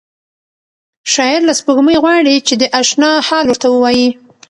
[1.13, 4.09] شاعر له سپوږمۍ غواړي چې د اشنا حال ورته ووایي.